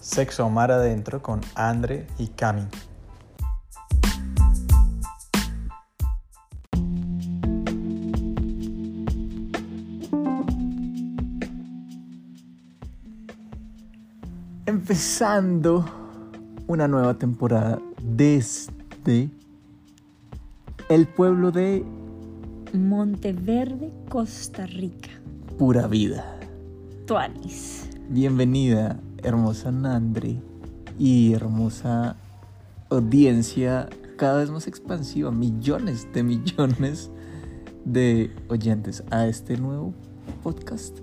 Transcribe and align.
Sexo 0.00 0.48
Mar 0.48 0.72
Adentro 0.72 1.22
con 1.22 1.40
Andre 1.54 2.06
y 2.18 2.28
Cami. 2.28 2.62
Empezando 14.64 15.84
una 16.66 16.88
nueva 16.88 17.14
temporada 17.14 17.78
desde 18.02 19.28
el 20.88 21.06
pueblo 21.08 21.50
de 21.50 21.84
Monteverde, 22.72 23.92
Costa 24.08 24.66
Rica. 24.66 25.10
Pura 25.58 25.86
Vida. 25.88 26.38
Tuanis. 27.06 27.90
Bienvenida, 28.08 28.98
hermosa 29.22 29.70
Nandri 29.70 30.40
y 30.98 31.32
hermosa 31.32 32.16
audiencia 32.90 33.88
cada 34.16 34.40
vez 34.40 34.50
más 34.50 34.66
expansiva, 34.66 35.30
millones 35.30 36.06
de 36.12 36.22
millones 36.22 37.10
de 37.84 38.30
oyentes 38.48 39.02
a 39.10 39.26
este 39.26 39.56
nuevo 39.56 39.94
podcast 40.42 40.98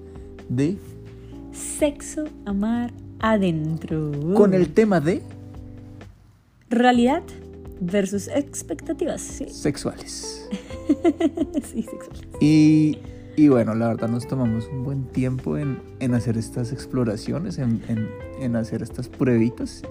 de 0.49 0.77
Sexo, 1.51 2.25
amar, 2.45 2.93
adentro. 3.19 4.11
con 4.35 4.53
el 4.53 4.73
tema 4.73 4.99
de 4.99 5.23
Realidad 6.69 7.23
versus 7.79 8.27
expectativas. 8.27 9.21
Sí, 9.21 9.47
sexuales. 9.49 10.49
sí 11.63 11.83
sexual. 11.83 12.27
Y, 12.41 12.99
y 13.37 13.47
bueno, 13.47 13.73
la 13.75 13.87
verdad 13.87 14.09
nos 14.09 14.27
tomamos 14.27 14.67
un 14.67 14.83
buen 14.83 15.05
tiempo 15.05 15.57
en, 15.57 15.79
en 15.99 16.13
hacer 16.13 16.37
estas 16.37 16.73
exploraciones, 16.73 17.57
en, 17.59 17.81
en- 17.87 18.09
en 18.41 18.55
hacer 18.57 18.81
estas 18.83 19.07
pruebitas. 19.07 19.83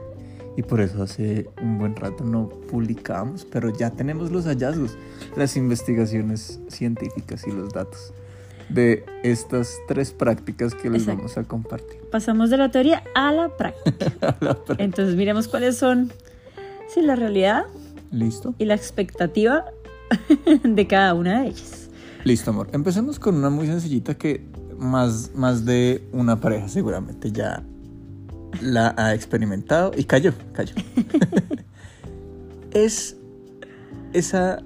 Y 0.58 0.62
por 0.62 0.80
eso 0.80 1.02
hace 1.02 1.48
un 1.62 1.78
buen 1.78 1.94
rato 1.96 2.24
no 2.24 2.48
publicamos, 2.48 3.44
pero 3.44 3.70
ya 3.76 3.90
tenemos 3.90 4.30
los 4.32 4.46
hallazgos, 4.46 4.96
las 5.36 5.56
investigaciones 5.56 6.60
científicas 6.68 7.46
y 7.46 7.52
los 7.52 7.72
datos 7.72 8.12
de 8.70 9.04
estas 9.22 9.76
tres 9.86 10.12
prácticas 10.12 10.74
que 10.74 10.88
les 10.90 11.02
Exacto. 11.02 11.18
vamos 11.18 11.38
a 11.38 11.44
compartir. 11.44 12.00
Pasamos 12.10 12.50
de 12.50 12.56
la 12.56 12.70
teoría 12.70 13.04
a 13.14 13.32
la 13.32 13.56
práctica. 13.56 14.36
Entonces 14.78 15.14
miremos 15.14 15.46
cuáles 15.46 15.76
son 15.76 16.10
sí, 16.92 17.00
la 17.02 17.14
realidad 17.16 17.64
¿Listo? 18.10 18.54
y 18.58 18.64
la 18.64 18.74
expectativa 18.74 19.66
de 20.64 20.86
cada 20.86 21.14
una 21.14 21.42
de 21.42 21.48
ellas. 21.48 21.85
Listo, 22.26 22.50
amor. 22.50 22.68
Empecemos 22.72 23.20
con 23.20 23.36
una 23.36 23.50
muy 23.50 23.68
sencillita 23.68 24.16
que 24.18 24.44
más, 24.80 25.30
más 25.36 25.64
de 25.64 26.08
una 26.10 26.40
pareja 26.40 26.68
seguramente 26.68 27.30
ya 27.30 27.62
la 28.60 28.92
ha 28.96 29.14
experimentado 29.14 29.92
y 29.96 30.02
cayó, 30.02 30.32
cayó. 30.52 30.74
es 32.72 33.16
esa, 34.12 34.60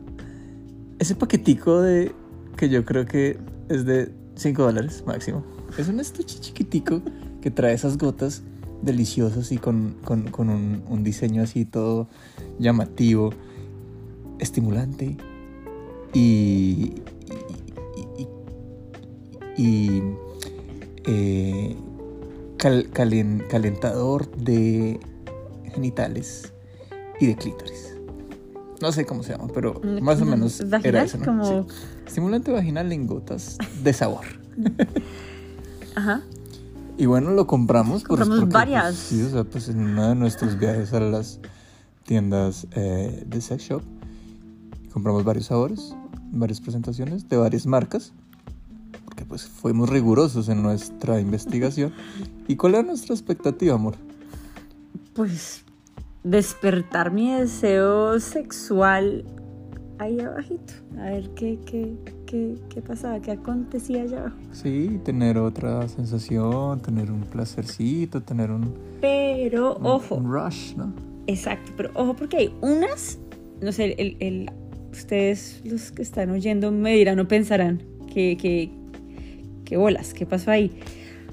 ese 0.99 1.15
paquetico 1.15 1.83
de 1.83 2.15
que 2.57 2.71
yo 2.71 2.83
creo 2.87 3.05
que 3.05 3.39
es 3.69 3.85
de 3.85 4.11
5 4.37 4.63
dólares 4.63 5.05
máximo. 5.07 5.45
Es 5.77 5.87
un 5.89 6.01
estuche 6.01 6.41
chiquitico 6.41 7.03
que 7.43 7.51
trae 7.51 7.75
esas 7.75 7.99
gotas 7.99 8.43
deliciosas 8.81 9.53
y 9.53 9.59
con, 9.59 9.97
con- 10.03 10.31
con 10.31 10.49
un, 10.49 10.83
un 10.89 11.05
diseño 11.05 11.43
así 11.43 11.67
todo 11.67 12.09
llamativo, 12.59 13.35
estimulante 14.39 15.19
y- 16.15 16.95
y, 19.61 20.03
eh, 21.05 21.77
cal- 22.57 22.91
calen- 22.93 23.47
calentador 23.49 24.31
de 24.37 24.99
genitales 25.75 26.53
y 27.21 27.27
de 27.27 27.37
clítoris. 27.37 27.95
No 28.81 28.93
sé 28.93 29.05
cómo 29.05 29.23
se 29.23 29.33
llama, 29.33 29.49
pero 29.53 29.81
más 30.01 30.21
o 30.23 30.25
menos 30.25 30.61
era 30.83 31.03
eso, 31.05 31.19
¿no? 31.19 31.25
como- 31.27 31.45
Sí. 31.69 31.75
Estimulante 32.07 32.51
vaginal 32.51 32.91
en 32.93 33.07
gotas 33.07 33.59
de 33.85 33.93
sabor. 33.93 34.25
Ajá. 35.95 36.23
Y 36.97 37.07
bueno, 37.07 37.31
lo 37.33 37.47
compramos. 37.47 38.03
pues, 38.03 38.09
Compramos 38.09 38.41
porque, 38.41 38.53
varias. 38.55 38.85
pues, 38.87 38.97
sí, 38.99 39.23
o 39.23 39.31
sea, 39.31 39.45
pues 39.45 39.69
en 39.69 39.81
uno 39.81 40.09
de 40.09 40.15
nuestros 40.15 40.59
viajes 40.59 40.93
a 40.93 41.01
las 41.01 41.41
tiendas 42.05 42.67
eh, 42.75 43.25
de 43.27 43.41
sex 43.41 43.63
shop, 43.63 43.83
compramos 44.93 45.25
varios 45.25 45.47
sabores, 45.47 45.95
varias 46.33 46.61
presentaciones 46.61 47.29
de 47.29 47.37
varias 47.37 47.67
marcas, 47.67 48.13
pues 49.25 49.47
fuimos 49.47 49.89
rigurosos 49.89 50.49
en 50.49 50.63
nuestra 50.63 51.21
investigación. 51.21 51.93
¿Y 52.49 52.57
cuál 52.57 52.75
era 52.75 52.83
nuestra 52.83 53.15
expectativa, 53.15 53.75
amor? 53.75 53.95
Pues 55.15 55.65
despertar 56.25 57.13
mi 57.13 57.33
deseo 57.33 58.21
sexual 58.21 59.25
ahí 59.99 60.21
abajito. 60.21 60.73
A 60.99 61.05
ver 61.11 61.31
qué, 61.31 61.59
qué, 61.67 61.95
qué, 62.27 62.57
qué 62.69 62.83
pasaba, 62.83 63.21
qué 63.21 63.33
acontecía 63.33 64.03
allá 64.03 64.21
abajo. 64.21 64.37
Sí, 64.53 65.01
tener 65.05 65.39
otra 65.39 65.87
sensación, 65.89 66.81
tener 66.81 67.11
un 67.11 67.23
placercito, 67.23 68.23
tener 68.23 68.51
un, 68.51 68.75
Pero, 69.01 69.77
un- 69.77 69.87
ojo, 69.87 70.15
un 70.17 70.31
rush, 70.33 70.75
¿no? 70.77 70.93
exacto, 71.27 71.71
pero 71.77 71.91
ojo 71.95 72.15
porque 72.17 72.37
hay 72.39 72.55
unas, 72.61 73.19
no 73.61 73.73
sé, 73.73 73.95
el, 73.99 74.17
el- 74.21 74.51
ustedes 74.93 75.61
los 75.65 75.93
que 75.93 76.03
están 76.03 76.31
oyendo 76.31 76.73
me 76.73 76.95
dirán 76.97 77.21
o 77.21 77.29
pensarán 77.29 77.81
que, 78.13 78.37
que, 78.37 78.71
que 79.71 79.77
bolas, 79.77 80.13
¿qué 80.15 80.27
pasó 80.27 80.51
ahí? 80.51 80.73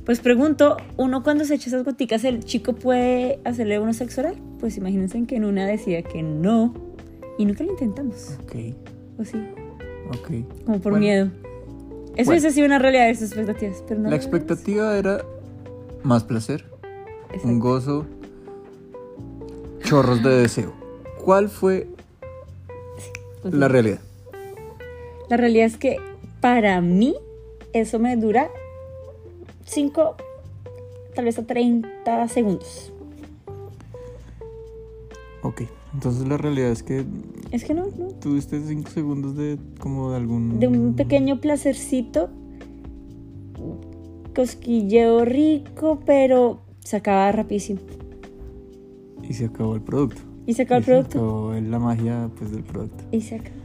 Pues 0.06 0.20
pregunto, 0.22 0.78
uno 0.96 1.24
cuando 1.24 1.44
se 1.44 1.56
echa 1.56 1.68
esas 1.70 1.84
goticas, 1.84 2.24
¿el 2.24 2.46
chico 2.46 2.74
puede 2.74 3.40
hacerle 3.44 3.80
uno 3.80 3.94
sexo 3.94 4.22
oral? 4.22 4.36
Pues 4.60 4.78
imagínense 4.78 5.22
que 5.26 5.36
en 5.36 5.44
una 5.44 5.66
decía 5.66 6.02
que 6.04 6.22
no 6.24 6.74
y 7.40 7.46
nunca 7.46 7.64
lo 7.64 7.72
intentamos, 7.72 8.38
Ok, 8.44 8.56
¿o 9.20 9.26
sí? 9.26 9.38
ok. 10.10 10.66
Como 10.66 10.80
por 10.80 10.92
Bueno. 10.94 10.98
miedo. 11.06 11.26
Eso 11.26 11.32
Bueno. 12.16 12.30
hubiese 12.32 12.52
sido 12.52 12.68
una 12.68 12.80
realidad 12.80 13.08
de 13.08 13.16
sus 13.16 13.24
expectativas, 13.32 13.84
pero 13.88 14.00
no. 14.00 14.10
La 14.10 14.16
es. 14.16 14.22
expectativa 14.24 14.98
era 14.98 15.26
más 16.04 16.24
placer, 16.24 16.64
Exacto. 17.30 17.48
un 17.48 17.60
gozo, 17.60 18.06
chorros 19.84 20.24
de 20.24 20.30
deseo. 20.42 20.74
¿Cuál 21.26 21.50
fue 21.50 21.88
la 23.44 23.68
realidad? 23.68 24.00
La 25.30 25.38
realidad 25.38 25.66
es 25.66 25.78
que 25.78 25.98
para 26.40 26.80
mí 26.82 27.16
eso 27.74 28.00
me 28.00 28.16
dura 28.16 28.50
5, 29.66 30.16
tal 31.16 31.26
vez 31.26 31.38
a 31.40 31.46
30 31.46 32.28
segundos. 32.28 32.94
Ok, 35.44 35.64
entonces 35.94 36.28
la 36.28 36.38
realidad 36.38 36.72
es 36.72 36.84
que 36.84 37.06
Es 37.52 37.64
que 37.64 37.74
no, 37.74 37.86
no. 37.98 38.08
tuviste 38.20 38.60
5 38.60 38.90
segundos 38.90 39.36
de 39.36 39.58
como 39.80 40.12
de 40.12 40.18
algún... 40.18 40.60
De 40.60 40.68
un 40.68 40.96
pequeño 40.96 41.40
placercito, 41.40 42.30
cosquilleo 44.36 45.26
rico, 45.26 46.00
pero 46.06 46.60
se 46.80 46.98
acaba 46.98 47.32
rapidísimo. 47.32 47.80
Y 49.24 49.34
se 49.34 49.46
acabó 49.46 49.76
el 49.76 49.82
producto. 49.82 50.22
Y 50.46 50.54
se 50.54 50.62
acaba 50.64 50.80
Y 50.80 50.82
el 50.82 50.86
producto. 50.86 51.12
Se 51.12 51.18
acabó 51.18 51.54
la 51.54 51.80
magia 51.80 52.30
pues, 52.38 52.52
del 52.52 52.64
producto. 52.64 53.04
Y 53.12 53.22
se 53.22 53.36
acaba. 53.36 53.56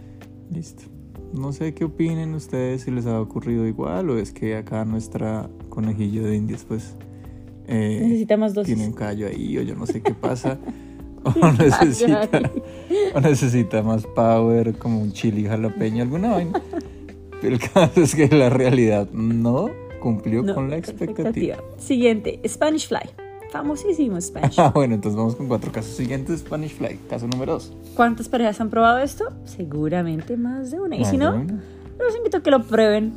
Listo. 0.50 0.91
No 1.32 1.52
sé 1.52 1.72
qué 1.74 1.84
opinen 1.84 2.34
ustedes 2.34 2.82
si 2.82 2.90
les 2.90 3.06
ha 3.06 3.20
ocurrido 3.20 3.66
igual 3.66 4.10
o 4.10 4.18
es 4.18 4.32
que 4.32 4.56
acá 4.56 4.84
nuestra 4.84 5.48
conejillo 5.70 6.24
de 6.24 6.36
indias 6.36 6.64
pues 6.66 6.94
eh, 7.66 8.00
Necesita 8.02 8.36
más 8.36 8.54
dosis. 8.54 8.74
tiene 8.74 8.88
un 8.88 8.94
callo 8.94 9.26
ahí 9.26 9.56
o 9.58 9.62
yo 9.62 9.74
no 9.74 9.86
sé 9.86 10.02
qué 10.02 10.12
pasa 10.14 10.58
o 11.24 11.52
necesita 11.52 12.28
o 13.14 13.20
necesita 13.20 13.82
más 13.82 14.04
power 14.06 14.74
como 14.74 15.00
un 15.00 15.12
chili 15.12 15.44
jalapeño 15.44 16.02
alguna 16.02 16.32
vaina 16.32 16.60
el 17.42 17.58
caso 17.58 18.02
es 18.02 18.14
que 18.14 18.28
la 18.28 18.50
realidad 18.50 19.08
no 19.12 19.70
cumplió 20.00 20.42
No, 20.42 20.54
con 20.54 20.68
la 20.70 20.76
expectativa 20.76 21.56
Siguiente, 21.78 22.40
Spanish 22.46 22.88
Fly. 22.88 23.00
Famosísimo 23.52 24.20
Spanish. 24.20 24.54
ah 24.58 24.72
bueno 24.74 24.94
entonces 24.94 25.16
vamos 25.16 25.36
con 25.36 25.46
cuatro 25.46 25.70
casos 25.70 25.94
siguientes 25.94 26.40
Spanish 26.40 26.72
Fly 26.74 26.98
caso 27.08 27.28
número 27.28 27.52
dos 27.52 27.72
¿Cuántas 27.94 28.28
parejas 28.28 28.60
han 28.60 28.70
probado 28.70 28.98
esto? 28.98 29.26
Seguramente 29.44 30.36
más 30.38 30.70
de 30.70 30.80
una. 30.80 30.96
Y 30.96 31.00
Más 31.00 31.10
si 31.10 31.18
no, 31.18 31.34
una. 31.36 31.60
los 31.98 32.16
invito 32.16 32.38
a 32.38 32.42
que 32.42 32.50
lo 32.50 32.62
prueben. 32.64 33.12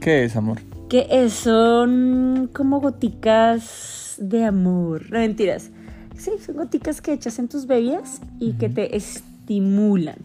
¿qué 0.00 0.24
es 0.24 0.36
amor? 0.36 0.58
Que 0.88 1.06
es- 1.10 1.32
son 1.32 2.48
como 2.54 2.80
goticas 2.80 4.14
de 4.18 4.44
amor. 4.44 5.10
No 5.10 5.18
mentiras. 5.18 5.70
Sí, 6.16 6.30
son 6.44 6.56
goticas 6.56 7.00
que 7.00 7.12
echas 7.12 7.38
en 7.40 7.48
tus 7.48 7.66
bebidas 7.66 8.20
y 8.38 8.52
que 8.52 8.68
te 8.68 8.96
estimulan. 8.96 10.16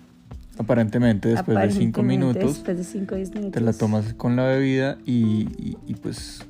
aparentemente 0.60 1.30
después 1.30 1.58
de 1.58 1.72
cinco 1.72 2.04
minutos 2.04 2.44
Después 2.44 2.78
de 2.78 2.84
5 2.84 3.16
o 3.16 3.18
10 3.18 3.32
minutos. 3.34 3.54
te 3.54 3.62
la 3.62 3.74
tomas 3.74 4.14
con 4.14 4.36
la 4.36 4.44
bebida 4.46 4.98
y, 5.06 5.48
y- 5.58 5.78
y, 5.88 5.94
pues 5.96 6.42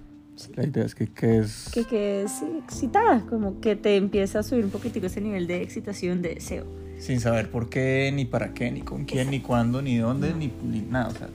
la 0.55 0.65
idea 0.65 0.85
es 0.85 0.95
que 0.95 1.07
quedes 1.07 1.69
Que 1.73 1.83
quedes 1.83 2.31
sí, 2.31 2.45
excitada, 2.63 3.21
como 3.29 3.59
que 3.59 3.75
te 3.75 3.95
empieza 3.97 4.39
a 4.39 4.43
subir 4.43 4.63
un 4.65 4.71
poquitico 4.71 5.05
ese 5.07 5.21
nivel 5.21 5.47
de 5.47 5.61
excitación, 5.61 6.21
de 6.21 6.35
deseo. 6.35 6.65
sin 6.99 7.19
saber 7.19 7.49
por 7.51 7.69
qué, 7.69 8.11
ni 8.13 8.25
para 8.25 8.53
qué, 8.53 8.71
ni 8.71 8.81
con 8.81 9.05
quién, 9.05 9.29
ni 9.31 9.39
cuándo, 9.39 9.81
ni 9.81 9.97
dónde, 9.97 10.33
ni, 10.33 10.51
ni 10.63 10.81
nada. 10.81 11.09
O 11.09 11.11
sea, 11.11 11.29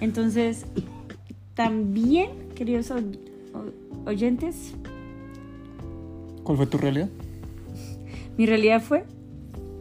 Entonces, 0.00 0.66
también, 1.54 2.30
queridos 2.54 2.92
oyentes, 4.04 4.74
¿Cuál 6.42 6.58
fue 6.58 6.66
tu 6.66 6.78
realidad? 6.78 7.08
Mi 8.36 8.46
realidad 8.46 8.80
fue 8.82 9.04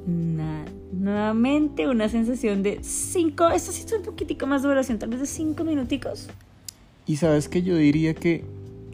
nada. 0.08 0.66
Nuevamente 0.92 1.88
una 1.88 2.08
sensación 2.10 2.64
de 2.64 2.80
cinco, 2.82 3.50
esto 3.50 3.72
sí 3.72 3.84
es 3.86 3.92
un 3.94 4.02
poquitico 4.04 4.48
más 4.48 4.62
de 4.64 4.70
duración, 4.70 4.98
tal 4.98 5.10
vez 5.10 5.20
de 5.20 5.26
cinco 5.26 5.64
minuticos. 5.64 6.28
Y 7.06 7.18
sabes 7.18 7.50
que 7.50 7.62
yo 7.62 7.76
diría 7.76 8.14
que 8.16 8.44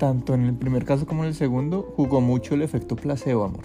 tanto 0.01 0.33
en 0.33 0.47
el 0.47 0.55
primer 0.55 0.83
caso 0.83 1.05
como 1.05 1.21
en 1.21 1.29
el 1.29 1.35
segundo 1.35 1.93
jugó 1.95 2.21
mucho 2.21 2.55
el 2.55 2.63
efecto 2.63 2.95
placebo, 2.95 3.43
amor. 3.43 3.61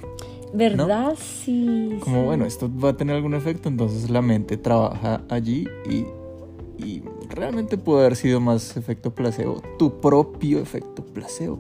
¿Verdad? 0.53 1.15
Sí. 1.17 1.97
Como 2.01 2.21
sí. 2.21 2.27
bueno, 2.27 2.45
esto 2.45 2.71
va 2.71 2.91
a 2.91 2.97
tener 2.99 3.17
algún 3.17 3.33
efecto, 3.33 3.71
entonces 3.71 4.11
la 4.11 4.21
mente 4.21 4.59
trabaja 4.59 5.23
allí 5.31 5.67
y, 5.89 6.05
y 6.77 7.03
realmente 7.31 7.79
puede 7.79 8.01
haber 8.01 8.17
sido 8.17 8.39
más 8.39 8.77
efecto 8.77 9.15
placebo, 9.15 9.63
tu 9.79 9.99
propio 9.99 10.61
efecto 10.61 11.03
placebo, 11.03 11.59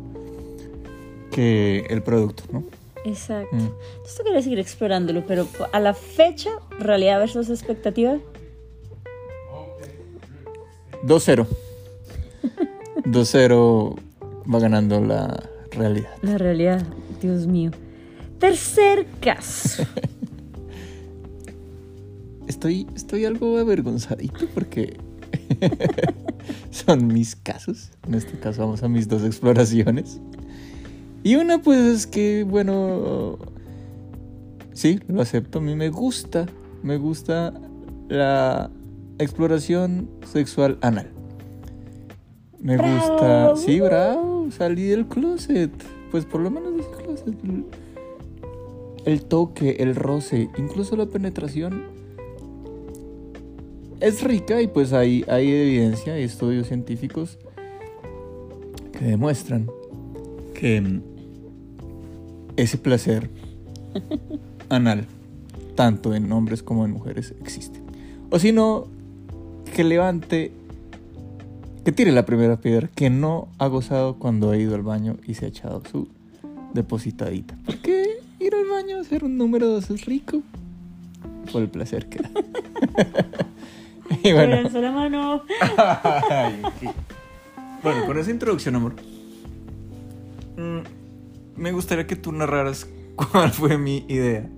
que 1.30 1.86
el 1.88 2.02
producto, 2.02 2.42
¿no? 2.52 2.62
Exacto. 3.06 3.56
Mm. 3.56 3.70
Esto 4.04 4.24
quería 4.24 4.42
seguir 4.42 4.58
explorándolo, 4.58 5.24
pero 5.26 5.46
a 5.72 5.80
la 5.80 5.94
fecha, 5.94 6.50
realidad 6.78 7.18
versus 7.18 7.48
expectativa. 7.48 8.18
2-0. 11.02 11.46
2-0 13.06 14.05
va 14.52 14.58
ganando 14.58 15.00
la 15.00 15.48
realidad. 15.70 16.10
La 16.22 16.38
realidad, 16.38 16.82
Dios 17.20 17.46
mío. 17.46 17.70
Tercer 18.38 19.06
caso. 19.20 19.84
Estoy, 22.46 22.86
estoy 22.94 23.24
algo 23.24 23.58
avergonzadito 23.58 24.46
porque 24.54 24.96
son 26.70 27.08
mis 27.08 27.34
casos. 27.34 27.90
En 28.06 28.14
este 28.14 28.38
caso 28.38 28.62
vamos 28.62 28.84
a 28.84 28.88
mis 28.88 29.08
dos 29.08 29.24
exploraciones. 29.24 30.20
Y 31.24 31.34
una 31.34 31.60
pues 31.60 31.80
es 31.80 32.06
que, 32.06 32.44
bueno, 32.44 33.36
sí, 34.72 35.00
lo 35.08 35.22
acepto. 35.22 35.58
A 35.58 35.62
mí 35.62 35.74
me 35.74 35.88
gusta, 35.88 36.46
me 36.84 36.98
gusta 36.98 37.52
la 38.08 38.70
exploración 39.18 40.08
sexual 40.24 40.78
anal. 40.82 41.15
Me 42.66 42.76
¡Bravo! 42.76 42.96
gusta, 42.96 43.56
sí, 43.58 43.78
bravo, 43.78 44.50
salí 44.50 44.86
del 44.86 45.06
closet. 45.06 45.70
Pues 46.10 46.24
por 46.24 46.40
lo 46.40 46.50
menos 46.50 46.72
del 46.74 46.84
closet. 46.86 47.36
El 49.04 49.24
toque, 49.24 49.76
el 49.78 49.94
roce, 49.94 50.50
incluso 50.58 50.96
la 50.96 51.06
penetración 51.06 51.84
es 54.00 54.20
rica 54.24 54.60
y 54.60 54.66
pues 54.66 54.92
hay, 54.92 55.24
hay 55.28 55.48
evidencia, 55.48 56.14
hay 56.14 56.24
estudios 56.24 56.66
científicos 56.66 57.38
que 58.98 59.04
demuestran 59.04 59.70
que 60.52 60.80
mm, 60.80 61.02
ese 62.56 62.78
placer 62.78 63.30
anal, 64.70 65.06
tanto 65.76 66.16
en 66.16 66.32
hombres 66.32 66.64
como 66.64 66.84
en 66.84 66.90
mujeres, 66.90 67.32
existe. 67.40 67.80
O 68.30 68.40
si 68.40 68.50
no, 68.50 68.88
que 69.72 69.84
levante, 69.84 70.50
que 71.86 71.92
tire 71.92 72.10
la 72.10 72.26
primera 72.26 72.56
piedra, 72.56 72.88
que 72.92 73.10
no 73.10 73.46
ha 73.58 73.68
gozado 73.68 74.16
cuando 74.16 74.50
ha 74.50 74.56
ido 74.56 74.74
al 74.74 74.82
baño 74.82 75.18
y 75.24 75.34
se 75.34 75.44
ha 75.44 75.48
echado 75.48 75.82
su 75.88 76.08
depositadita. 76.74 77.54
Porque 77.64 78.18
ir 78.40 78.54
al 78.56 78.66
baño 78.68 78.96
a 78.96 79.02
hacer 79.02 79.22
un 79.22 79.38
número 79.38 79.68
dos 79.68 79.88
es 79.90 80.04
rico. 80.04 80.42
Por 81.52 81.62
el 81.62 81.68
placer 81.68 82.08
que 82.08 82.18
da. 82.24 82.30
y 84.24 84.32
bueno. 84.32 84.56
Alzó 84.56 84.80
la 84.80 84.90
mano. 84.90 85.42
Ay, 86.28 86.60
qué- 86.80 86.90
Bueno, 87.84 88.04
con 88.04 88.18
esa 88.18 88.32
introducción, 88.32 88.74
amor, 88.74 88.96
mm, 90.56 91.60
me 91.60 91.70
gustaría 91.70 92.08
que 92.08 92.16
tú 92.16 92.32
narraras 92.32 92.88
cuál 93.30 93.52
fue 93.52 93.78
mi 93.78 94.04
idea 94.08 94.48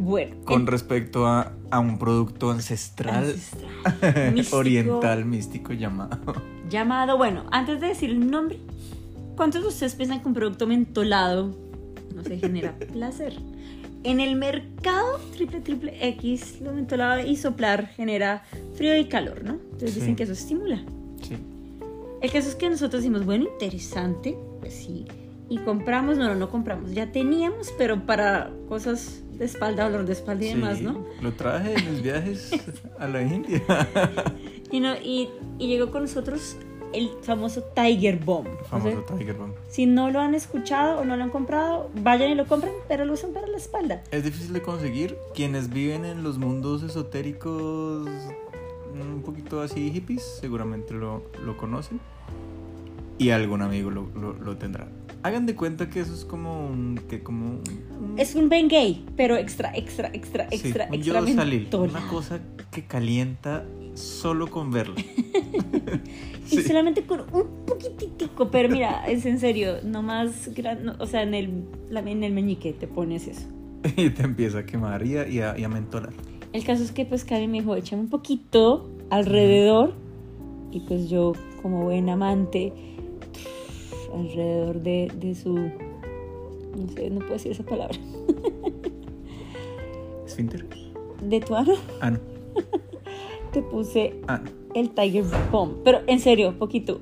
Bueno, 0.00 0.34
con 0.44 0.66
respecto 0.66 1.28
a, 1.28 1.52
a 1.70 1.78
un 1.80 1.98
producto 1.98 2.50
ancestral, 2.50 3.24
ancestral, 3.24 4.32
místico, 4.34 4.56
oriental, 4.58 5.24
místico 5.24 5.72
llamado. 5.72 6.32
Llamado, 6.68 7.16
bueno, 7.16 7.44
antes 7.50 7.80
de 7.80 7.88
decir 7.88 8.10
el 8.10 8.30
nombre, 8.30 8.58
¿cuántos 9.36 9.62
de 9.62 9.68
ustedes 9.68 9.94
piensan 9.94 10.20
que 10.20 10.28
un 10.28 10.34
producto 10.34 10.66
mentolado 10.66 11.54
no 12.14 12.22
se 12.24 12.38
genera 12.38 12.74
placer? 12.92 13.34
En 14.02 14.18
el 14.18 14.34
mercado 14.36 15.18
triple 15.36 15.60
triple 15.60 15.94
X, 16.08 16.60
lo 16.62 16.72
mentolado 16.72 17.20
y 17.26 17.36
soplar 17.36 17.88
genera 17.88 18.44
frío 18.74 18.96
y 18.96 19.04
calor, 19.06 19.44
¿no? 19.44 19.52
Entonces 19.72 19.92
Sí. 19.94 20.00
dicen 20.00 20.16
que 20.16 20.22
eso 20.22 20.32
estimula. 20.32 20.82
Sí. 21.22 21.36
El 22.22 22.30
caso 22.30 22.48
es 22.48 22.54
que 22.54 22.70
nosotros 22.70 23.02
decimos, 23.02 23.24
bueno, 23.26 23.46
interesante, 23.52 24.36
pues 24.60 24.74
sí. 24.74 25.04
Y 25.50 25.58
compramos, 25.58 26.16
no, 26.16 26.24
no, 26.28 26.34
no 26.34 26.48
compramos. 26.48 26.92
Ya 26.92 27.12
teníamos, 27.12 27.72
pero 27.76 28.06
para 28.06 28.50
cosas 28.68 29.22
de 29.40 29.46
espalda, 29.46 29.90
dolor 29.90 30.06
de 30.06 30.12
espalda 30.12 30.44
y 30.44 30.48
demás, 30.50 30.78
Sí, 30.78 30.84
¿no? 30.84 31.04
Lo 31.20 31.32
traje 31.32 31.74
en 31.74 31.90
mis 31.90 32.02
viajes 32.02 32.52
a 32.98 33.08
la 33.08 33.22
India. 33.22 33.60
Y, 34.70 34.78
no 34.78 34.94
y, 34.96 35.28
y 35.58 35.66
llegó 35.66 35.90
con 35.90 36.02
nosotros 36.02 36.56
el 36.92 37.10
famoso 37.22 37.62
Tiger 37.74 38.18
Bomb. 38.24 38.46
O 38.48 38.58
sea, 38.58 38.78
Famoso 38.92 39.02
Tiger 39.16 39.34
Bomb. 39.36 39.54
si 39.68 39.86
no 39.86 40.10
lo 40.10 40.20
han 40.20 40.34
escuchado 40.34 41.00
o 41.00 41.04
no 41.04 41.16
lo 41.16 41.24
han 41.24 41.30
comprado, 41.30 41.90
vayan 42.02 42.30
y 42.30 42.34
lo 42.34 42.46
compren, 42.46 42.72
pero 42.86 43.04
lo 43.04 43.14
usan 43.14 43.32
para 43.32 43.46
la 43.48 43.56
espalda. 43.56 44.02
Es 44.12 44.22
difícil 44.24 44.52
de 44.52 44.62
conseguir. 44.62 45.16
Quienes 45.34 45.70
viven 45.70 46.04
en 46.04 46.22
los 46.22 46.38
mundos 46.38 46.82
esotéricos, 46.82 48.06
un 48.94 49.22
poquito 49.24 49.62
así 49.62 49.90
hippies, 49.90 50.22
seguramente 50.40 50.92
lo, 50.94 51.22
lo 51.44 51.56
conocen. 51.56 51.98
Y 53.18 53.30
algún 53.30 53.62
amigo 53.62 53.90
lo, 53.90 54.06
lo- 54.14 54.32
lo 54.34 54.56
tendrá. 54.56 54.88
Hagan 55.22 55.44
de 55.46 55.54
cuenta 55.54 55.90
que 55.90 56.00
eso 56.00 56.14
es 56.14 56.24
como 56.24 56.66
un. 56.66 56.98
Que 57.08 57.22
como 57.22 57.46
un- 58.00 58.14
Es 58.18 58.34
un 58.34 58.48
Ben 58.48 58.68
Gay, 58.68 59.04
pero 59.16 59.36
extra, 59.36 59.70
extra, 59.76 60.08
extra, 60.12 60.48
sí, 60.50 60.56
extra, 60.56 60.86
un 60.88 60.94
extra 60.94 61.20
mentolado. 61.20 61.98
Una 61.98 62.08
cosa 62.08 62.40
que 62.70 62.84
calienta 62.84 63.64
solo 63.94 64.48
con 64.50 64.70
verlo. 64.70 64.94
Y 66.50 66.56
Sí. 66.56 66.62
solamente 66.64 67.02
con 67.02 67.20
un 67.32 67.64
poquititico, 67.64 68.50
pero 68.50 68.68
mira, 68.68 69.04
es 69.06 69.24
en 69.24 69.38
serio, 69.38 69.76
no 69.84 70.02
más, 70.02 70.52
gran- 70.52 70.84
no, 70.84 70.96
o 70.98 71.06
sea, 71.06 71.22
en 71.22 71.34
el, 71.34 71.64
la- 71.90 72.00
en 72.00 72.24
el 72.24 72.32
meñique 72.32 72.72
te 72.72 72.88
pones 72.88 73.28
eso. 73.28 73.46
y 73.96 74.10
te 74.10 74.22
empieza 74.24 74.58
a 74.60 74.66
quemar 74.66 75.06
y 75.06 75.16
a, 75.16 75.28
y 75.28 75.38
a, 75.40 75.56
y 75.56 75.62
a 75.62 75.68
mentolar. 75.68 76.12
El 76.52 76.64
caso 76.64 76.82
es 76.82 76.90
que 76.90 77.04
pues 77.06 77.24
Cami 77.24 77.46
me 77.46 77.58
dijo, 77.60 77.76
échame 77.76 78.02
un 78.02 78.08
poquito 78.08 78.90
alrededor 79.10 79.94
y 80.72 80.80
pues 80.80 81.08
yo 81.08 81.34
como 81.62 81.84
buen 81.84 82.08
amante 82.08 82.72
alrededor 84.14 84.80
de, 84.82 85.10
de 85.16 85.34
su... 85.34 85.54
No 85.54 86.88
sé, 86.94 87.10
no 87.10 87.18
puedo 87.20 87.32
decir 87.34 87.52
esa 87.52 87.64
palabra. 87.64 87.98
¿Esfínter? 90.26 90.66
De 91.22 91.40
tu 91.40 91.54
ano 91.54 91.74
Ah, 92.00 92.10
no. 92.12 92.18
te 93.52 93.62
puse 93.62 94.20
Ah, 94.28 94.40
el 94.74 94.90
Tiger 94.90 95.24
Bomb. 95.50 95.82
Pero 95.84 96.00
en 96.06 96.20
serio, 96.20 96.58
poquito. 96.58 97.00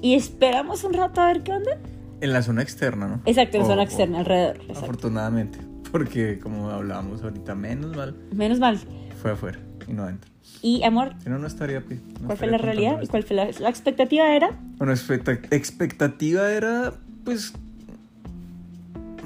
Y 0.00 0.14
esperamos 0.14 0.84
un 0.84 0.92
rato 0.92 1.20
a 1.20 1.26
ver 1.26 1.42
qué 1.42 1.52
onda. 1.52 1.78
En 2.20 2.32
la 2.32 2.42
zona 2.42 2.62
externa, 2.62 3.08
¿no? 3.08 3.20
Exacto, 3.24 3.56
en 3.56 3.64
O- 3.64 3.66
zona 3.66 3.82
o- 3.82 3.84
externa, 3.84 4.18
alrededor. 4.20 4.56
exacto. 4.56 4.80
Afortunadamente. 4.80 5.58
Porque 5.90 6.38
como 6.38 6.70
hablábamos 6.70 7.22
ahorita, 7.22 7.54
menos 7.54 7.94
mal 7.96 8.14
Menos 8.34 8.58
mal. 8.58 8.78
fue 9.20 9.32
afuera 9.32 9.58
y 9.92 9.94
no 9.94 10.04
adentro. 10.04 10.30
Y 10.62 10.82
amor, 10.84 11.14
Si 11.22 11.28
no, 11.28 11.38
no 11.38 11.46
estaría. 11.46 11.80
no 11.80 12.26
¿cuál 12.26 12.38
fue 12.38 12.46
la 12.48 12.58
realidad? 12.58 13.00
¿Y 13.02 13.06
cuál 13.06 13.22
fue 13.24 13.36
la, 13.36 13.50
la 13.60 13.68
expectativa? 13.68 14.34
Era 14.34 14.50
Bueno, 14.78 14.92
expecta- 14.92 15.38
expectativa 15.54 16.50
era, 16.50 16.94
pues, 17.24 17.52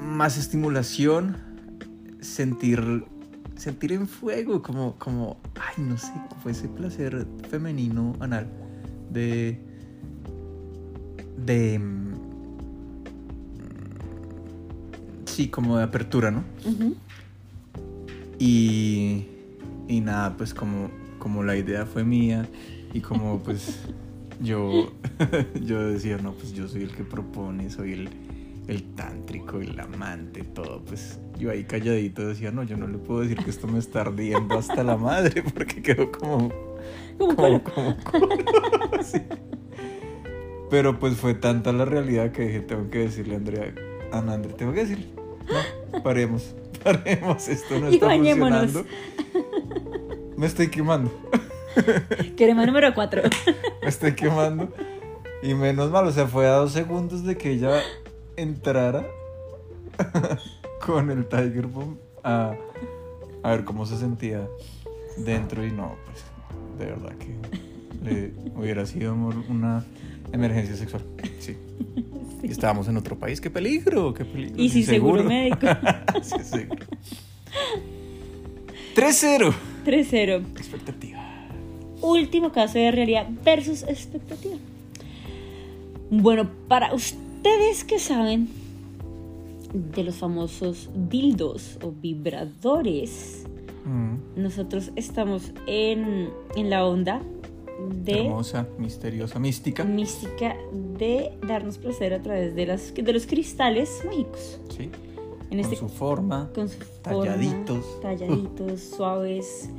más 0.01 0.37
estimulación, 0.37 1.37
sentir, 2.21 3.03
sentir 3.55 3.91
en 3.93 4.07
fuego, 4.07 4.61
como, 4.61 4.95
como, 4.97 5.37
ay, 5.55 5.83
no 5.83 5.97
sé, 5.97 6.11
fue 6.43 6.51
ese 6.51 6.67
placer 6.67 7.25
femenino 7.49 8.13
anal 8.19 8.47
de, 9.11 9.59
de, 11.45 11.79
mm, 11.79 12.13
sí, 15.25 15.47
como 15.49 15.77
de 15.77 15.83
apertura, 15.83 16.31
¿no? 16.31 16.43
Y, 18.39 19.25
y 19.87 20.01
nada, 20.01 20.35
pues 20.37 20.53
como, 20.53 20.89
como 21.19 21.43
la 21.43 21.55
idea 21.55 21.85
fue 21.85 22.03
mía 22.03 22.47
y 22.93 23.01
como 23.01 23.39
pues 23.39 23.79
yo, 24.41 24.91
yo 25.61 25.87
decía, 25.87 26.17
no, 26.17 26.33
pues 26.33 26.53
yo 26.53 26.67
soy 26.67 26.83
el 26.83 26.91
que 26.91 27.03
propone, 27.03 27.69
soy 27.69 27.93
el, 27.93 28.09
el 28.67 28.83
tántrico, 28.95 29.59
el 29.59 29.79
amante, 29.79 30.43
todo, 30.43 30.83
pues 30.83 31.19
yo 31.39 31.51
ahí 31.51 31.63
calladito 31.63 32.27
decía, 32.27 32.51
no, 32.51 32.63
yo 32.63 32.77
no 32.77 32.87
le 32.87 32.97
puedo 32.97 33.21
decir 33.21 33.37
que 33.43 33.49
esto 33.49 33.67
me 33.67 33.79
está 33.79 34.01
ardiendo 34.01 34.57
hasta 34.57 34.83
la 34.83 34.97
madre 34.97 35.43
porque 35.53 35.81
quedó 35.81 36.11
como, 36.11 36.51
como 37.17 37.63
como, 37.63 37.97
como 38.03 38.37
sí. 39.03 39.21
Pero 40.69 40.99
pues 40.99 41.15
fue 41.15 41.33
tanta 41.33 41.71
la 41.71 41.85
realidad 41.85 42.31
que 42.31 42.43
dije, 42.43 42.59
tengo 42.59 42.89
que 42.89 42.99
decirle 42.99 43.35
a 43.35 43.37
Andrea, 43.37 43.73
a 44.11 44.17
Andrea, 44.17 44.55
tengo 44.57 44.73
que 44.73 44.81
decirle, 44.81 45.07
no, 45.93 46.03
paremos, 46.03 46.55
paremos, 46.83 47.47
esto 47.47 47.79
no 47.79 47.87
está 47.87 48.09
funcionando. 48.09 48.85
Me 50.37 50.45
estoy 50.45 50.67
quemando, 50.67 51.11
Crema 52.37 52.65
número 52.65 52.93
4. 52.93 53.23
me 53.81 53.89
estoy 53.89 54.13
quemando. 54.13 54.71
Y 55.41 55.53
menos 55.55 55.91
mal, 55.91 56.05
o 56.07 56.11
sea, 56.11 56.27
fue 56.27 56.47
a 56.47 56.53
dos 56.53 56.71
segundos 56.71 57.23
de 57.23 57.37
que 57.37 57.51
ella 57.51 57.81
entrara 58.35 59.05
con 60.85 61.09
el 61.09 61.25
Tiger 61.27 61.65
Bomb 61.67 61.97
a, 62.23 62.53
a 63.43 63.51
ver 63.51 63.65
cómo 63.65 63.85
se 63.85 63.97
sentía 63.97 64.47
dentro 65.17 65.65
y 65.65 65.71
no, 65.71 65.95
pues 66.05 66.23
de 66.77 66.85
verdad 66.85 67.15
que 67.17 67.35
le 68.03 68.31
hubiera 68.55 68.85
sido 68.85 69.13
una 69.15 69.85
emergencia 70.31 70.75
sexual. 70.75 71.03
Sí. 71.39 71.57
Y 72.43 72.51
estábamos 72.51 72.87
en 72.87 72.95
otro 72.97 73.17
país, 73.17 73.41
qué 73.41 73.49
peligro, 73.49 74.13
qué 74.13 74.23
peligro. 74.23 74.61
Y 74.61 74.69
sin 74.69 74.85
seguro 74.85 75.23
médico. 75.23 75.65
Sí, 76.21 76.35
seguro. 76.43 76.85
3-0. 78.95 79.53
3-0. 79.87 80.43
Expectativa. 80.57 81.19
Último 82.01 82.51
caso 82.51 82.77
de 82.77 82.91
realidad 82.91 83.27
versus 83.43 83.83
expectativa. 83.83 84.57
Bueno, 86.09 86.49
para 86.67 86.93
ustedes 86.93 87.83
que 87.83 87.99
saben 87.99 88.49
de 89.73 90.03
los 90.03 90.15
famosos 90.15 90.89
dildos 91.09 91.77
o 91.81 91.91
vibradores, 91.91 93.47
Mm, 93.87 94.41
nosotros 94.41 94.91
estamos 94.97 95.53
en, 95.65 96.29
en 96.57 96.69
la 96.69 96.85
onda 96.85 97.21
de 98.03 98.25
Hermosa, 98.25 98.67
misteriosa, 98.77 99.39
mística. 99.39 99.85
mística 99.85 100.57
de 100.99 101.31
darnos 101.47 101.77
placer 101.77 102.13
a 102.13 102.21
través 102.21 102.53
de, 102.53 102.65
las, 102.65 102.93
de 102.93 103.13
los 103.13 103.25
cristales 103.25 104.01
mágicos. 104.05 104.59
Sí. 104.75 104.89
En 105.49 105.57
Con 105.57 105.59
este 105.59 105.75
su 105.77 105.87
forma. 105.89 106.49
con 106.53 106.67
su 106.69 106.79
talladitos. 107.01 107.85
forma, 107.85 108.01
talladitos, 108.01 108.81
suaves, 108.81 109.69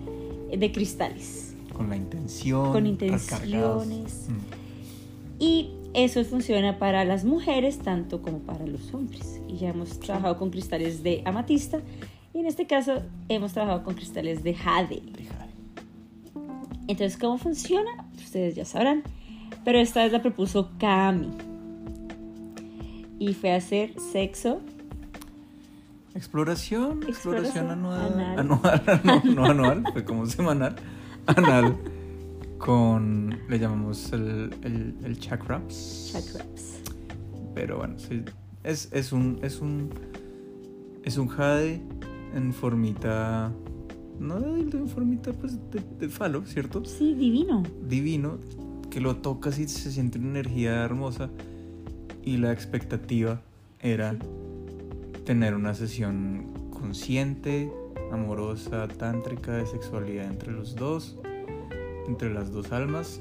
eh, 0.50 0.56
de 0.56 0.72
cristales. 0.72 1.54
Con 1.74 1.90
la 1.90 1.96
intención. 1.96 2.72
Con 2.72 2.86
intenciones. 2.86 4.28
Mm. 4.28 5.42
Y 5.42 5.70
eso 5.94 6.24
funciona 6.24 6.78
para 6.78 7.04
las 7.04 7.24
mujeres 7.24 7.78
tanto 7.78 8.22
como 8.22 8.38
para 8.40 8.66
los 8.66 8.92
hombres. 8.94 9.40
Y 9.48 9.58
ya 9.58 9.70
hemos 9.70 10.00
trabajado 10.00 10.38
con 10.38 10.50
cristales 10.50 11.02
de 11.02 11.22
amatista 11.24 11.80
y 12.34 12.38
en 12.40 12.46
este 12.46 12.66
caso 12.66 13.02
hemos 13.28 13.52
trabajado 13.52 13.84
con 13.84 13.94
cristales 13.94 14.42
de 14.42 14.54
jade. 14.54 15.02
Fíjate. 15.14 15.48
Entonces, 16.88 17.18
¿cómo 17.18 17.38
funciona? 17.38 18.08
Ustedes 18.16 18.54
ya 18.54 18.64
sabrán. 18.64 19.02
Pero 19.64 19.78
esta 19.78 20.02
vez 20.02 20.12
la 20.12 20.22
propuso 20.22 20.70
Cami. 20.78 21.28
Y 23.18 23.34
fue 23.34 23.52
a 23.52 23.56
hacer 23.56 23.94
sexo. 24.12 24.60
Exploración, 26.18 27.04
exploración, 27.04 27.70
Exploración 27.70 27.70
anual. 27.70 28.38
Anual, 28.40 29.00
no, 29.24 29.34
no 29.34 29.44
anual, 29.44 29.84
fue 29.92 30.04
como 30.04 30.26
semanal. 30.26 30.74
Anal. 31.26 31.76
Con. 32.58 33.38
Le 33.48 33.56
llamamos 33.60 34.12
el, 34.12 34.52
el, 34.64 34.96
el 35.04 35.20
chakraps. 35.20 36.10
Chakraps. 36.12 36.80
Pero 37.54 37.76
bueno, 37.78 38.00
sí. 38.00 38.24
Es, 38.64 38.88
es 38.90 39.12
un. 39.12 39.38
Es 39.42 39.60
un. 39.60 39.90
Es 41.04 41.18
un 41.18 41.28
jade 41.28 41.80
en 42.34 42.52
formita. 42.52 43.52
No 44.18 44.38
en 44.56 44.88
formita 44.88 45.32
pues 45.32 45.56
de, 45.70 45.80
de 46.00 46.08
falo, 46.08 46.44
¿cierto? 46.46 46.84
Sí, 46.84 47.14
divino. 47.14 47.62
divino, 47.88 48.38
que 48.90 49.00
lo 49.00 49.18
tocas 49.18 49.60
y 49.60 49.68
se 49.68 49.92
siente 49.92 50.18
una 50.18 50.30
energía 50.30 50.84
hermosa. 50.84 51.30
Y 52.24 52.38
la 52.38 52.52
expectativa 52.52 53.40
era 53.78 54.16
tener 55.28 55.54
una 55.54 55.74
sesión 55.74 56.70
consciente, 56.70 57.70
amorosa, 58.10 58.88
tántrica, 58.88 59.52
de 59.52 59.66
sexualidad 59.66 60.24
entre 60.24 60.52
los 60.52 60.74
dos, 60.74 61.18
entre 62.06 62.32
las 62.32 62.50
dos 62.50 62.72
almas, 62.72 63.20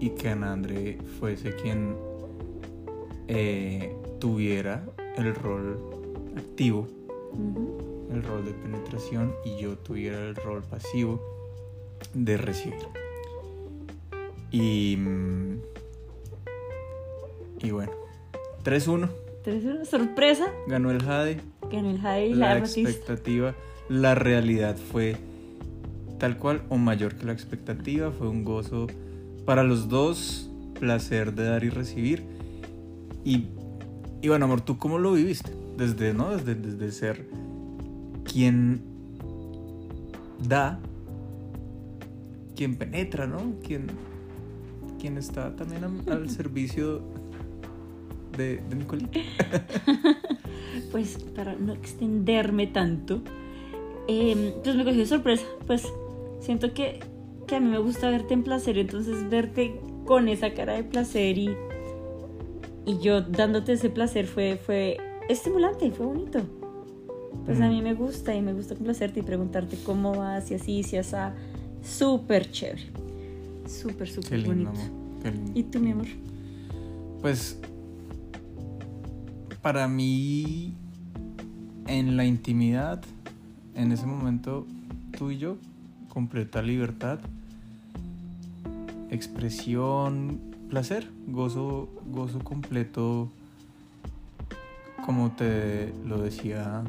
y 0.00 0.08
que 0.14 0.30
Ana 0.30 0.54
André 0.54 0.96
fuese 1.20 1.54
quien 1.54 1.94
eh, 3.28 3.94
tuviera 4.18 4.82
el 5.18 5.34
rol 5.34 5.78
activo, 6.38 6.88
el 8.10 8.22
rol 8.22 8.46
de 8.46 8.54
penetración, 8.54 9.34
y 9.44 9.60
yo 9.60 9.76
tuviera 9.76 10.20
el 10.20 10.34
rol 10.34 10.62
pasivo 10.62 11.20
de 12.14 12.38
recibir. 12.38 12.80
Y. 14.50 14.96
mm, 14.96 15.60
Y 17.60 17.70
bueno, 17.72 17.92
3-1. 18.64 19.21
Entonces, 19.44 19.74
una 19.74 19.84
sorpresa. 19.84 20.46
Ganó 20.68 20.90
el 20.90 21.02
Jade. 21.02 21.40
Ganó 21.70 21.90
el 21.90 21.98
jade 22.00 22.26
y 22.28 22.34
la, 22.34 22.54
La 22.54 22.58
expectativa, 22.58 23.54
la 23.88 24.14
realidad 24.14 24.76
fue 24.76 25.16
tal 26.18 26.38
cual 26.38 26.62
o 26.68 26.76
mayor 26.76 27.16
que 27.16 27.26
la 27.26 27.32
expectativa. 27.32 28.12
Fue 28.12 28.28
un 28.28 28.44
gozo 28.44 28.86
para 29.44 29.64
los 29.64 29.88
dos, 29.88 30.48
placer 30.78 31.34
de 31.34 31.44
dar 31.44 31.64
y 31.64 31.70
recibir. 31.70 32.22
Y, 33.24 33.46
y 34.20 34.28
bueno, 34.28 34.44
amor, 34.44 34.60
¿tú 34.60 34.78
cómo 34.78 34.98
lo 34.98 35.12
viviste? 35.12 35.50
Desde, 35.76 36.14
¿no? 36.14 36.30
Desde, 36.36 36.54
desde 36.54 36.92
ser 36.92 37.26
quien 38.24 38.82
da, 40.46 40.78
quien 42.54 42.76
penetra, 42.76 43.26
¿no? 43.26 43.54
Quien, 43.66 43.86
quien 45.00 45.18
está 45.18 45.56
también 45.56 45.82
am- 45.84 46.02
al 46.08 46.30
servicio 46.30 47.02
de, 48.36 48.56
de 48.68 48.76
Nicolita. 48.76 49.18
Pues 50.90 51.16
para 51.34 51.54
no 51.54 51.72
extenderme 51.72 52.66
tanto, 52.66 53.22
eh, 54.08 54.54
pues 54.62 54.76
me 54.76 54.84
cogió 54.84 54.98
de 55.00 55.06
sorpresa. 55.06 55.44
Pues 55.66 55.86
siento 56.40 56.74
que, 56.74 57.00
que 57.46 57.56
a 57.56 57.60
mí 57.60 57.68
me 57.68 57.78
gusta 57.78 58.10
verte 58.10 58.34
en 58.34 58.42
placer, 58.42 58.76
entonces 58.78 59.28
verte 59.30 59.80
con 60.06 60.28
esa 60.28 60.52
cara 60.52 60.74
de 60.74 60.84
placer 60.84 61.38
y, 61.38 61.50
y 62.84 62.98
yo 63.00 63.22
dándote 63.22 63.72
ese 63.72 63.88
placer 63.90 64.26
fue, 64.26 64.56
fue 64.62 64.98
estimulante, 65.30 65.90
fue 65.92 66.06
bonito. 66.06 66.40
Pues 67.46 67.58
a 67.60 67.66
Mm. 67.66 67.70
mí 67.70 67.82
me 67.82 67.94
gusta 67.94 68.34
y 68.34 68.42
me 68.42 68.52
gusta 68.52 68.74
complacerte 68.74 69.20
y 69.20 69.22
preguntarte 69.22 69.78
cómo 69.84 70.14
vas 70.14 70.50
y 70.50 70.54
así, 70.54 70.82
si 70.82 70.96
así. 70.98 71.16
Súper 71.82 72.50
chévere. 72.50 72.82
Súper, 73.66 74.08
súper 74.08 74.46
bonito. 74.46 74.70
amor. 74.70 75.32
¿Y 75.54 75.62
tú, 75.64 75.80
mi 75.80 75.92
amor? 75.92 76.06
Pues 77.22 77.58
para 79.62 79.86
mí 79.86 80.74
en 81.86 82.16
la 82.16 82.24
intimidad, 82.24 83.00
en 83.74 83.92
ese 83.92 84.06
momento 84.06 84.66
tú 85.16 85.30
y 85.30 85.38
yo, 85.38 85.56
completa 86.08 86.60
libertad, 86.62 87.20
expresión, 89.10 90.40
placer, 90.68 91.08
gozo, 91.28 91.88
gozo 92.06 92.40
completo, 92.40 93.30
como 95.06 95.30
te 95.32 95.94
lo 96.06 96.20
decía 96.20 96.82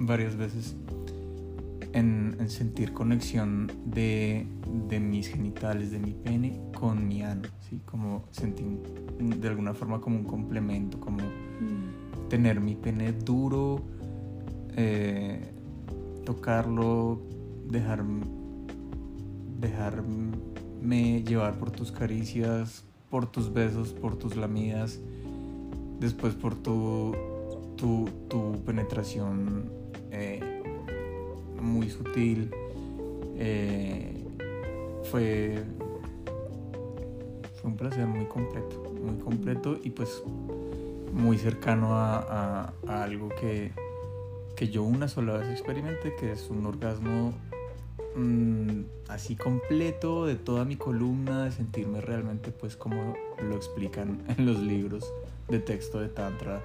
varias 0.00 0.36
veces, 0.36 0.74
en, 1.92 2.36
en 2.38 2.50
sentir 2.50 2.92
conexión 2.92 3.70
de, 3.86 4.46
de 4.88 5.00
mis 5.00 5.28
genitales, 5.28 5.90
de 5.90 5.98
mi 5.98 6.12
pene 6.12 6.60
con 6.78 7.06
mi 7.08 7.22
ano, 7.22 7.48
¿sí? 7.68 7.80
Como 7.84 8.24
sentir 8.30 8.64
de 9.18 9.48
alguna 9.48 9.74
forma 9.74 10.00
como 10.00 10.16
un 10.16 10.24
complemento, 10.24 10.98
como 11.00 11.18
Mm. 11.60 12.28
tener 12.28 12.60
mi 12.60 12.74
pene 12.74 13.12
duro, 13.12 13.82
eh, 14.76 15.52
tocarlo, 16.24 17.20
dejar, 17.68 18.02
dejarme 19.60 21.22
llevar 21.22 21.58
por 21.58 21.70
tus 21.70 21.92
caricias, 21.92 22.84
por 23.10 23.26
tus 23.30 23.52
besos, 23.52 23.92
por 23.92 24.16
tus 24.16 24.36
lamidas, 24.36 25.00
después 25.98 26.34
por 26.34 26.54
tu, 26.54 27.14
tu, 27.76 28.08
tu 28.28 28.52
penetración 28.64 29.70
eh, 30.10 30.49
muy 31.60 31.90
sutil. 31.90 32.50
eh, 33.36 34.20
fue, 35.10 35.64
fue 37.60 37.70
un 37.70 37.76
placer 37.76 38.06
muy 38.06 38.26
completo, 38.26 38.82
muy 39.02 39.18
completo 39.18 39.78
y 39.82 39.90
pues 39.90 40.22
muy 41.12 41.38
cercano 41.38 41.96
a, 41.96 42.72
algo 42.86 43.28
que, 43.28 43.72
que 44.56 44.68
yo 44.68 44.82
una 44.82 45.08
sola 45.08 45.38
vez 45.38 45.48
experimenté, 45.50 46.14
que 46.16 46.32
es 46.32 46.48
un 46.50 46.66
orgasmo 46.66 47.32
mm, 48.16 48.82
así 49.08 49.36
completo 49.36 50.26
de 50.26 50.36
toda 50.36 50.64
mi 50.64 50.76
columna, 50.76 51.44
de 51.44 51.52
sentirme 51.52 52.00
realmente 52.00 52.52
pues 52.52 52.76
como 52.76 53.14
lo 53.42 53.56
explican 53.56 54.22
en 54.36 54.46
los 54.46 54.60
libros 54.60 55.12
de 55.48 55.58
texto 55.58 56.00
de 56.00 56.08
Tantra, 56.08 56.62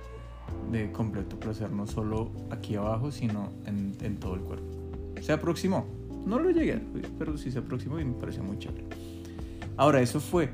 de 0.71 0.91
completo 0.91 1.39
placer, 1.39 1.71
no 1.71 1.87
solo 1.87 2.29
aquí 2.51 2.75
abajo, 2.75 3.11
sino 3.11 3.49
en 3.65 4.19
todo 4.19 4.35
el 4.35 4.41
cuerpo. 4.41 4.74
Se 5.25 5.31
aproximó, 5.33 5.85
no 6.27 6.37
lo 6.39 6.51
llegué, 6.51 6.79
pero 7.17 7.35
sí 7.35 7.49
se 7.51 7.57
aproximó 7.57 7.99
y 7.99 8.05
me 8.05 8.13
pareció 8.13 8.43
muy 8.43 8.59
chévere. 8.59 8.83
Ahora, 9.75 9.99
eso 10.01 10.19
fue 10.19 10.49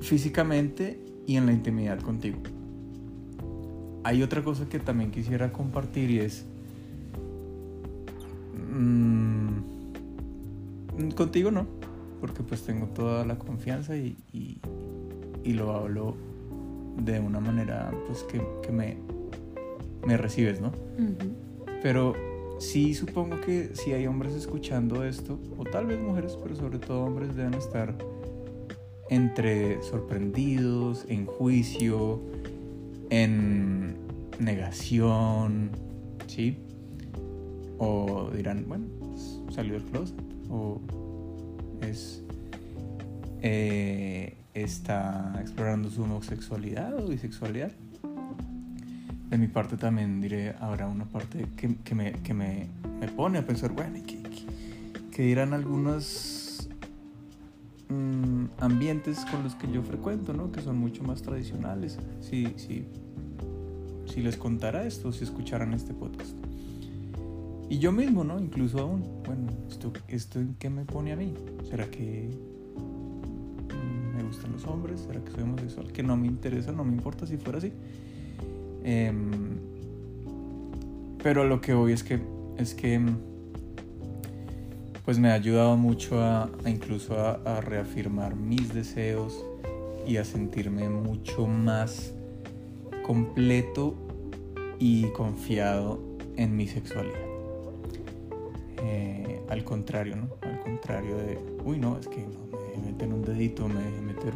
físicamente 0.00 1.00
y 1.26 1.36
en 1.36 1.46
la 1.46 1.52
intimidad 1.52 1.98
contigo. 2.00 2.36
Hay 4.04 4.22
otra 4.22 4.44
cosa 4.44 4.68
que 4.68 4.78
también 4.78 5.10
quisiera 5.10 5.50
compartir 5.50 6.10
y 6.10 6.18
es... 6.20 6.44
mm, 8.78 9.56
contigo 11.14 11.50
no, 11.50 11.66
porque 12.20 12.42
pues 12.42 12.62
tengo 12.62 12.86
toda 12.88 13.24
la 13.24 13.38
confianza 13.38 13.96
y, 13.96 14.16
y- 14.32 14.58
y 15.42 15.52
lo 15.54 15.72
hablo 15.74 16.16
de 17.02 17.20
una 17.20 17.40
manera 17.40 17.90
pues 18.06 18.24
que, 18.24 18.42
que 18.62 18.72
me, 18.72 18.96
me 20.06 20.16
recibes, 20.16 20.60
¿no? 20.60 20.72
Pero 21.82 22.14
sí 22.58 22.94
supongo 22.94 23.40
que 23.40 23.70
si 23.74 23.92
hay 23.92 24.06
hombres 24.06 24.34
escuchando 24.34 25.04
esto, 25.04 25.38
o 25.56 25.64
tal 25.64 25.86
vez 25.86 26.00
mujeres, 26.00 26.36
pero 26.42 26.56
sobre 26.56 26.78
todo 26.78 27.04
hombres 27.04 27.34
deben 27.36 27.54
estar 27.54 27.94
entre 29.10 29.82
sorprendidos, 29.82 31.04
en 31.08 31.26
juicio, 31.26 32.20
en 33.10 33.96
negación, 34.38 35.70
¿sí? 36.26 36.58
O 37.78 38.30
dirán, 38.34 38.64
bueno, 38.66 38.86
pues, 39.00 39.40
salió 39.54 39.74
del 39.74 39.84
closet, 39.84 40.16
o 40.50 40.80
es 41.82 42.22
eh, 43.42 44.34
está 44.54 45.36
explorando 45.40 45.90
su 45.90 46.02
homosexualidad 46.02 46.94
o 46.98 47.08
bisexualidad. 47.08 47.72
De 49.30 49.38
mi 49.38 49.48
parte 49.48 49.76
también 49.76 50.20
diré, 50.20 50.54
habrá 50.60 50.86
una 50.88 51.04
parte 51.04 51.46
que, 51.56 51.76
que 51.76 51.94
me, 51.94 52.12
que 52.12 52.32
me, 52.32 52.68
me 53.00 53.08
pone 53.08 53.38
a 53.38 53.46
pensar, 53.46 53.72
bueno, 53.72 53.96
¿y 53.98 54.02
qué, 54.02 54.22
qué- 54.22 54.46
qué 55.10 55.22
dirán 55.24 55.52
algunos 55.52 56.68
mm, 57.88 58.44
ambientes 58.60 59.24
con 59.30 59.42
los 59.42 59.54
que 59.56 59.70
yo 59.72 59.82
frecuento, 59.82 60.32
¿no? 60.32 60.52
Que 60.52 60.60
son 60.60 60.78
mucho 60.78 61.02
más 61.02 61.22
tradicionales. 61.22 61.98
Si, 62.20 62.46
si, 62.56 62.86
si 64.06 64.22
les 64.22 64.36
contara 64.36 64.84
esto, 64.86 65.10
si 65.12 65.24
escucharan 65.24 65.72
este 65.74 65.92
podcast. 65.92 66.36
Y 67.68 67.78
yo 67.80 67.90
mismo, 67.90 68.22
¿no? 68.22 68.38
Incluso 68.38 68.78
aún, 68.78 69.02
bueno, 69.26 69.48
¿esto, 69.68 69.92
esto 70.06 70.38
en 70.38 70.54
qué 70.58 70.70
me 70.70 70.84
pone 70.84 71.12
a 71.12 71.16
mí? 71.16 71.34
¿Será 71.68 71.90
que 71.90 72.30
mm, 73.72 74.16
me 74.18 74.22
gustan 74.22 74.52
los 74.52 74.64
hombres? 74.66 75.00
¿Será 75.00 75.20
que 75.24 75.32
soy 75.32 75.42
homosexual? 75.42 75.90
Que 75.92 76.04
no 76.04 76.16
me 76.16 76.28
interesa, 76.28 76.70
no 76.70 76.84
me 76.84 76.92
importa 76.92 77.26
si 77.26 77.36
fuera 77.38 77.58
así. 77.58 77.72
Em, 78.88 79.58
pero 81.20 81.42
lo 81.44 81.60
que 81.60 81.74
voy 81.74 81.90
es 81.92 82.04
que 82.04 82.20
es 82.56 82.72
que 82.72 82.96
mm, 83.00 83.18
pues 85.04 85.18
me 85.18 85.28
ha 85.30 85.34
ayudado 85.34 85.76
mucho 85.76 86.22
a, 86.22 86.48
incluso 86.66 87.18
a, 87.18 87.60
reafirmar 87.60 88.36
mis 88.36 88.72
deseos 88.72 89.44
y 90.06 90.18
a 90.18 90.24
sentirme 90.24 90.88
mucho 90.88 91.48
más 91.48 92.14
completo 93.04 93.96
y 94.78 95.06
confiado 95.10 96.00
en 96.36 96.56
mi 96.56 96.68
sexualidad. 96.68 97.18
Eh, 98.84 99.40
al 99.48 99.64
contrario, 99.64 100.14
¿no? 100.14 100.28
Al 100.42 100.60
contrario 100.60 101.16
de, 101.16 101.38
uy, 101.64 101.78
no, 101.78 101.98
es 101.98 102.06
que 102.06 102.18
me 102.18 102.58
dejé 102.58 102.92
meter 102.92 103.08
un 103.08 103.22
dedito, 103.22 103.66
me 103.66 103.82
dejé 103.82 104.00
meter 104.00 104.32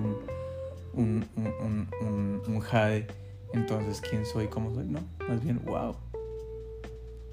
un, 0.94 1.24
un- 1.44 2.40
un 2.48 2.60
jade, 2.60 3.06
entonces, 3.52 4.00
¿quién 4.00 4.24
soy? 4.24 4.48
¿Cómo 4.48 4.72
soy? 4.74 4.86
No, 4.86 5.00
más 5.28 5.42
bien, 5.42 5.60
wow. 5.64 5.94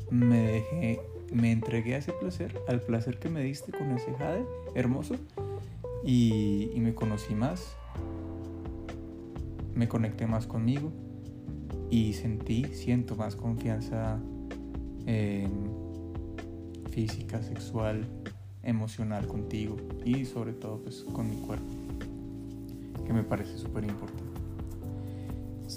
Me 0.10 0.40
dejé, 0.40 1.02
me 1.32 1.52
entregué 1.52 1.96
a 1.96 1.98
ese 1.98 2.14
placer, 2.14 2.60
al 2.68 2.82
placer 2.82 3.20
que 3.20 3.30
me 3.30 3.42
diste 3.44 3.72
con 3.72 3.92
ese 3.92 4.14
jade 4.14 4.46
hermoso, 4.76 5.16
y, 6.04 6.72
me 6.78 6.94
conocí 6.94 7.36
más, 7.36 7.76
me 9.76 9.88
conecté 9.88 10.26
más 10.26 10.48
conmigo, 10.48 10.92
y 11.90 12.14
sentí, 12.14 12.66
siento 12.74 13.16
más 13.16 13.36
confianza 13.36 14.20
física, 16.92 17.42
sexual, 17.42 18.06
emocional 18.64 19.26
contigo 19.28 19.78
y 20.04 20.26
sobre 20.26 20.52
todo 20.52 20.82
pues 20.82 21.06
con 21.14 21.30
mi 21.30 21.38
cuerpo, 21.38 21.66
que 23.06 23.14
me 23.14 23.24
parece 23.24 23.58
súper 23.58 23.86
importante. 23.86 24.27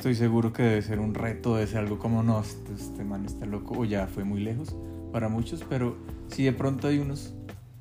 Estoy 0.01 0.15
seguro 0.15 0.51
que 0.55 0.63
debe 0.63 0.81
ser 0.81 0.99
un 0.99 1.13
reto, 1.13 1.57
debe 1.57 1.67
ser 1.67 1.81
algo 1.81 1.99
como 1.99 2.23
no, 2.23 2.41
este, 2.41 2.73
este 2.73 3.05
man 3.05 3.27
está 3.27 3.45
loco 3.45 3.75
o 3.81 3.85
ya 3.85 4.07
fue 4.07 4.25
muy 4.25 4.41
lejos 4.41 4.75
para 5.13 5.29
muchos, 5.29 5.63
pero 5.69 5.95
si 6.29 6.43
de 6.43 6.55
pronto 6.55 6.89
hay 6.89 7.01
unos, 7.01 7.35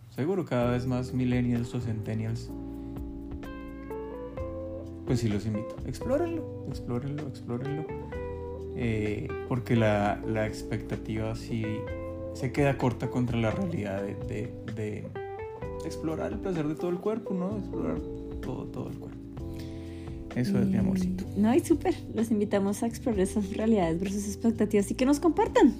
seguro 0.09 0.43
cada 0.43 0.69
vez 0.71 0.85
más 0.85 1.13
millennials 1.13 1.73
o 1.75 1.79
centennials, 1.79 2.51
pues 5.05 5.21
sí 5.21 5.29
los 5.29 5.45
invito, 5.45 5.73
explórenlo, 5.85 6.65
explórenlo, 6.67 7.25
explórenlo, 7.25 7.85
eh, 8.75 9.29
porque 9.47 9.77
la, 9.77 10.21
la 10.27 10.45
expectativa 10.45 11.33
sí 11.35 11.63
se 12.33 12.51
queda 12.51 12.77
corta 12.77 13.09
contra 13.09 13.37
la 13.37 13.51
realidad 13.51 14.01
de, 14.03 14.15
de- 14.27 14.53
de 14.75 15.07
explorar 15.85 16.33
el 16.33 16.39
placer 16.39 16.67
de 16.67 16.75
todo 16.75 16.89
el 16.89 16.97
cuerpo, 16.97 17.33
¿no? 17.33 17.57
Explorar 17.57 17.99
todo, 18.41 18.65
todo 18.65 18.89
el 18.89 18.97
cuerpo. 18.99 19.18
Eso 20.35 20.59
es 20.59 20.67
mi 20.67 20.77
amorcito. 20.77 21.25
No, 21.37 21.53
y 21.53 21.59
súper. 21.61 21.95
Los 22.13 22.31
invitamos 22.31 22.83
a 22.83 22.87
explorar 22.87 23.19
esas 23.21 23.49
realidades 23.55 23.99
versus 23.99 24.25
expectativas 24.27 24.89
y 24.91 24.95
que 24.95 25.05
nos 25.05 25.19
compartan 25.19 25.73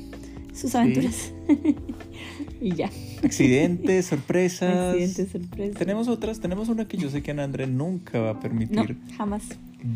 sus 0.53 0.73
aventuras. 0.75 1.31
y 2.62 2.73
ya. 2.75 2.89
Accidentes, 3.23 4.05
sorpresas. 4.07 4.93
Accidente, 4.95 5.27
sorpresa. 5.39 5.77
Tenemos 5.79 6.07
otras, 6.07 6.39
tenemos 6.39 6.67
una 6.69 6.88
que 6.88 6.97
yo 6.97 7.09
sé 7.09 7.21
que 7.21 7.31
Ana 7.31 7.43
André 7.43 7.67
nunca 7.67 8.19
va 8.19 8.31
a 8.31 8.33
No, 8.33 8.39
permitir. 8.39 8.97
jamás. 9.17 9.43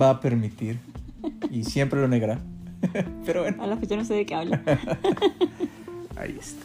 Va 0.02 0.12
a 0.12 0.20
permitir. 0.22 0.78
Y 1.52 1.64
siempre 1.64 2.00
lo 2.00 2.08
negará. 2.08 2.40
Pero 3.26 3.42
bueno, 3.42 3.64
A 3.64 3.68
la 3.68 3.78
fecha 3.78 3.96
no 3.96 4.06
sé 4.06 4.14
de 4.14 4.26
qué 4.26 4.36
habla. 4.36 4.62
ahí 6.16 6.38
está. 6.40 6.64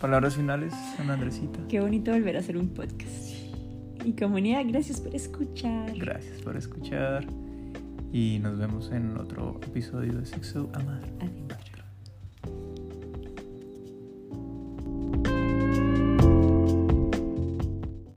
Palabras 0.00 0.36
finales, 0.36 0.72
Ana 0.98 1.14
Andresita. 1.14 1.58
Qué 1.68 1.80
bonito 1.80 2.12
volver 2.12 2.36
a 2.36 2.40
hacer 2.40 2.56
un 2.58 2.68
podcast. 2.68 3.35
Y 4.06 4.12
comunidad, 4.12 4.62
gracias 4.68 5.00
por 5.00 5.12
escuchar. 5.16 5.92
Gracias 5.98 6.40
por 6.42 6.56
escuchar. 6.56 7.26
Y 8.12 8.38
nos 8.38 8.56
vemos 8.56 8.92
en 8.92 9.18
otro 9.18 9.60
episodio 9.66 10.12
de 10.12 10.24
Sexo 10.24 10.70
Amar. 10.74 11.02
Adiós. 11.18 11.45